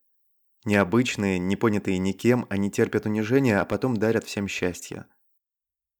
Необычные, 0.66 1.38
не 1.38 1.56
понятые 1.56 1.96
никем, 1.96 2.46
они 2.50 2.70
терпят 2.70 3.06
унижение, 3.06 3.58
а 3.58 3.64
потом 3.64 3.96
дарят 3.96 4.24
всем 4.24 4.46
счастье. 4.46 5.06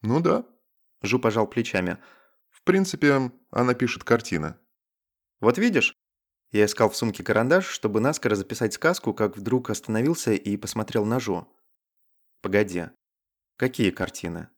Ну 0.02 0.21
да. 0.21 0.47
Жу 1.00 1.18
пожал 1.18 1.47
плечами. 1.47 1.97
В 2.50 2.62
принципе, 2.62 3.33
она 3.50 3.73
пишет 3.73 4.04
картины. 4.04 4.57
Вот 5.40 5.57
видишь? 5.57 5.97
Я 6.50 6.66
искал 6.66 6.90
в 6.90 6.97
сумке 6.97 7.25
карандаш, 7.25 7.66
чтобы 7.66 8.00
наскоро 8.00 8.35
записать 8.35 8.75
сказку, 8.75 9.14
как 9.14 9.38
вдруг 9.38 9.71
остановился 9.71 10.33
и 10.33 10.59
посмотрел 10.59 11.07
на 11.07 11.18
Жу. 11.18 11.49
Погоди. 12.42 12.85
Какие 13.57 13.92
картины? 13.92 14.50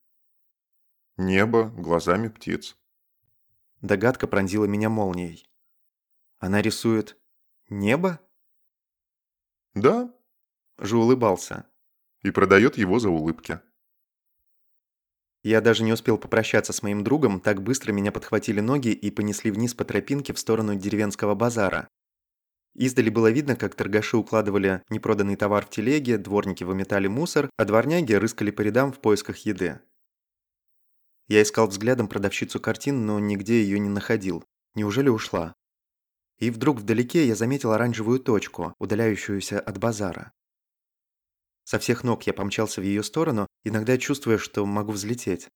Небо 1.17 1.69
глазами 1.69 2.27
птиц. 2.27 2.77
Догадка 3.83 4.27
пронзила 4.27 4.65
меня 4.65 4.89
молнией. 4.89 5.49
Она 6.39 6.61
рисует 6.63 7.20
небо? 7.71 8.21
Да. 9.75 10.13
Жу 10.79 11.01
улыбался. 11.01 11.67
и 12.23 12.31
продает 12.31 12.77
его 12.77 12.99
за 12.99 13.09
улыбки. 13.09 13.61
Я 15.43 15.63
даже 15.63 15.85
не 15.85 15.93
успел 15.93 16.19
попрощаться 16.19 16.75
с 16.75 16.83
моим 16.83 17.03
другом, 17.03 17.41
так 17.41 17.63
быстро 17.63 17.93
меня 17.93 18.13
подхватили 18.13 18.61
ноги 18.61 18.89
и 18.89 19.11
понесли 19.11 19.51
вниз 19.51 19.73
по 19.73 19.85
тропинке 19.85 20.35
в 20.35 20.39
сторону 20.39 20.75
деревенского 20.75 21.35
базара. 21.35 21.89
Издали 22.75 23.09
было 23.09 23.31
видно, 23.31 23.57
как 23.57 23.75
торгаши 23.75 24.17
укладывали 24.19 24.83
непроданный 24.91 25.37
товар 25.37 25.65
в 25.65 25.71
телеге, 25.71 26.19
дворники 26.19 26.63
выметали 26.63 27.09
мусор, 27.09 27.51
а 27.57 27.65
дворняги 27.65 28.13
рыскали 28.13 28.51
по 28.51 28.61
рядам 28.61 28.93
в 28.93 29.01
поисках 29.01 29.39
еды. 29.39 29.81
Я 31.27 31.43
искал 31.43 31.69
взглядом 31.69 32.07
продавщицу 32.07 32.61
картин, 32.61 33.07
но 33.07 33.19
нигде 33.19 33.63
ее 33.63 33.79
не 33.79 33.89
находил. 33.89 34.45
Неужели 34.75 35.09
ушла? 35.09 35.55
И 36.41 36.51
вдруг 36.51 36.79
вдалеке 36.79 37.27
я 37.27 37.35
заметил 37.35 37.73
оранжевую 37.73 38.19
точку, 38.19 38.75
удаляющуюся 38.79 39.61
от 39.61 39.79
базара. 39.79 40.33
Со 41.65 41.79
всех 41.79 42.03
ног 42.03 42.25
я 42.25 42.33
помчался 42.33 42.81
в 42.81 42.85
ее 42.85 43.03
сторону, 43.03 43.47
иногда 43.63 43.97
чувствуя, 43.99 44.39
что 44.39 44.67
могу 44.67 44.93
взлететь. 44.93 45.49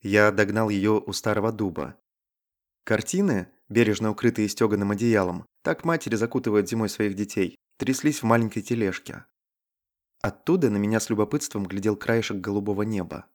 Я 0.00 0.30
догнал 0.30 0.68
ее 0.68 0.92
у 0.92 1.12
старого 1.12 1.52
дуба. 1.52 1.98
Картины, 2.84 3.48
бережно 3.68 4.10
укрытые 4.10 4.48
стеганым 4.48 4.92
одеялом, 4.92 5.44
так 5.62 5.84
матери 5.84 6.14
закутывают 6.14 6.68
зимой 6.68 6.88
своих 6.88 7.14
детей, 7.14 7.56
тряслись 7.76 8.22
в 8.22 8.26
маленькой 8.26 8.62
тележке. 8.62 9.26
Оттуда 10.20 10.70
на 10.70 10.76
меня 10.78 11.00
с 11.00 11.10
любопытством 11.10 11.66
глядел 11.66 11.96
краешек 11.96 12.38
голубого 12.38 12.82
неба. 12.82 13.26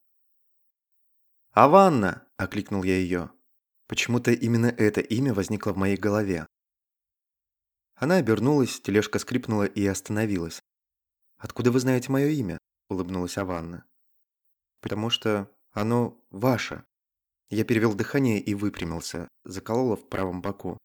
«Аванна!»– 1.51 2.25
окликнул 2.37 2.83
я 2.83 2.95
ее. 2.95 3.29
Почему-то 3.87 4.31
именно 4.31 4.67
это 4.67 5.01
имя 5.01 5.33
возникло 5.33 5.71
в 5.73 5.77
моей 5.77 5.97
голове. 5.97 6.47
Она 7.95 8.15
обернулась, 8.17 8.81
тележка 8.81 9.19
скрипнула 9.19 9.63
и 9.63 9.85
остановилась. 9.85 10.61
«Откуда 11.37 11.71
вы 11.71 11.79
знаете 11.79 12.11
мое 12.11 12.27
имя?»– 12.29 12.57
улыбнулась 12.89 13.37
Аванна. 13.37 13.85
«Потому 14.81 15.09
что 15.09 15.51
оно 15.71 16.21
ваше». 16.29 16.83
Я 17.49 17.65
перевел 17.65 17.93
дыхание 17.93 18.39
и 18.39 18.55
выпрямился, 18.55 19.27
заколола 19.43 19.95
в 19.95 20.09
правом 20.09 20.41
боку. 20.41 20.77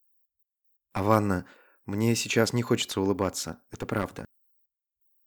«Аванна, 0.92 1.46
мне 1.86 2.14
сейчас 2.14 2.52
не 2.52 2.62
хочется 2.62 3.00
улыбаться, 3.00 3.62
это 3.70 3.86
правда». 3.86 4.24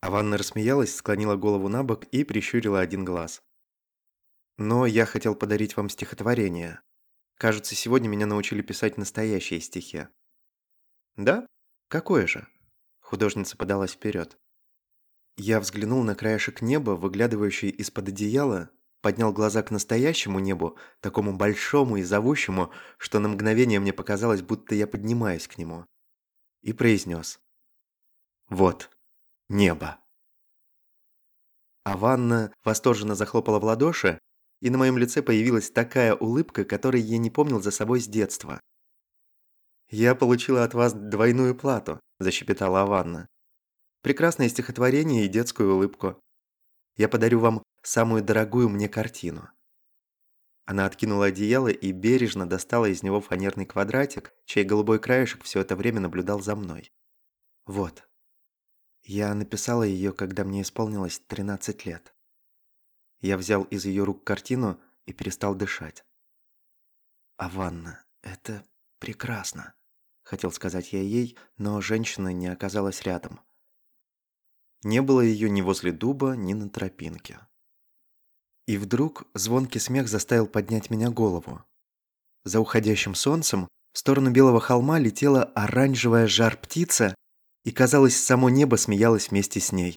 Аванна 0.01 0.38
рассмеялась, 0.38 0.96
склонила 0.96 1.36
голову 1.36 1.68
на 1.68 1.84
бок 1.84 2.06
и 2.06 2.24
прищурила 2.24 2.80
один 2.80 3.06
глаз. 3.06 3.42
«Но 4.58 4.86
я 4.86 5.06
хотел 5.06 5.36
подарить 5.36 5.78
вам 5.78 5.90
стихотворение. 5.90 6.82
Кажется, 7.41 7.74
сегодня 7.74 8.07
меня 8.07 8.27
научили 8.27 8.62
писать 8.62 9.00
настоящие 9.00 9.62
стихи». 9.62 10.07
«Да? 11.15 11.48
Какое 11.88 12.27
же?» 12.27 12.48
Художница 13.00 13.57
подалась 13.57 13.93
вперед. 13.93 14.38
Я 15.38 15.60
взглянул 15.60 16.03
на 16.03 16.13
краешек 16.13 16.62
неба, 16.62 16.91
выглядывающий 16.91 17.69
из-под 17.69 18.10
одеяла, 18.10 18.69
поднял 19.01 19.33
глаза 19.33 19.63
к 19.63 19.71
настоящему 19.71 20.38
небу, 20.38 20.77
такому 21.00 21.36
большому 21.36 21.98
и 21.98 22.03
зовущему, 22.03 22.71
что 23.00 23.17
на 23.17 23.29
мгновение 23.29 23.79
мне 23.79 23.91
показалось, 23.91 24.43
будто 24.43 24.75
я 24.75 24.86
поднимаюсь 24.86 25.48
к 25.48 25.57
нему. 25.57 25.88
И 26.62 26.74
произнес. 26.74 27.41
«Вот, 28.50 28.91
небо». 29.50 30.00
А 31.86 31.98
Ванна 31.98 32.53
восторженно 32.63 33.15
захлопала 33.15 33.57
в 33.57 33.63
ладоши, 33.63 34.21
и 34.62 34.70
на 34.70 34.77
моем 34.77 34.98
лице 34.98 35.22
появилась 35.22 35.70
такая 35.70 36.15
улыбка, 36.15 36.63
которой 36.63 37.01
я 37.01 37.18
не 37.18 37.30
помнил 37.30 37.62
за 37.62 37.72
собой 37.72 38.00
с 38.00 38.08
детства. 38.08 38.62
«Я 39.89 40.15
получила 40.15 40.63
от 40.63 40.74
вас 40.74 40.94
двойную 40.94 41.56
плату»,– 41.56 42.00
защепетала 42.20 42.84
Аванна. 42.84 43.27
Прекрасное 44.01 44.50
стихотворение 44.50 45.25
и 45.25 45.30
детскую 45.30 45.75
улыбку. 45.75 46.20
Я 46.96 47.08
подарю 47.08 47.39
вам 47.39 47.63
самую 47.84 48.24
дорогую 48.24 48.68
мне 48.70 48.89
картину». 48.89 49.48
Она 50.66 50.85
откинула 50.85 51.25
одеяло 51.25 51.68
и 51.68 51.92
бережно 51.92 52.48
достала 52.48 52.85
из 52.85 53.03
него 53.03 53.22
фанерный 53.22 53.66
квадратик, 53.66 54.33
чей 54.46 54.64
голубой 54.64 55.00
краешек 55.00 55.44
все 55.44 55.59
это 55.59 55.75
время 55.75 56.00
наблюдал 56.00 56.42
за 56.42 56.55
мной. 56.55 56.92
«Вот. 57.66 58.07
Я 59.03 59.33
написала 59.35 59.83
ее, 59.83 60.14
когда 60.14 60.44
мне 60.44 60.64
исполнилось 60.64 61.22
13 61.27 61.85
лет». 61.85 62.16
Я 63.22 63.38
взял 63.38 63.64
из 63.64 63.86
ее 63.86 64.03
рук 64.03 64.24
картину 64.24 64.79
и 65.05 65.14
перестал 65.14 65.55
дышать. 65.55 66.03
«А 67.38 67.50
ванна, 67.50 68.03
это 68.22 68.64
прекрасно»,– 69.00 69.74
хотел 70.24 70.51
сказать 70.51 70.94
я 70.94 71.01
ей, 71.01 71.38
но 71.57 71.81
женщина 71.81 72.34
не 72.34 72.48
оказалась 72.48 73.03
рядом. 73.03 73.40
Не 74.84 75.01
было 75.01 75.22
ее 75.22 75.50
ни 75.50 75.62
возле 75.62 75.92
дуба, 75.92 76.34
ни 76.34 76.53
на 76.53 76.70
тропинке. 76.70 77.40
И 78.66 78.77
вдруг 78.77 79.27
звонкий 79.36 79.79
смех 79.79 80.07
заставил 80.07 80.48
поднять 80.48 80.90
меня 80.90 81.10
голову. 81.10 81.64
За 82.44 82.60
уходящим 82.60 83.14
солнцем 83.14 83.68
в 83.94 84.00
сторону 84.00 84.31
белого 84.31 84.60
холма 84.60 84.98
летела 84.98 85.44
оранжевая 85.44 86.25
жар-птица, 86.25 87.14
и, 87.64 87.72
казалось, 87.72 88.18
само 88.20 88.50
небо 88.50 88.75
смеялось 88.75 89.29
вместе 89.29 89.60
с 89.60 89.72
ней. 89.72 89.96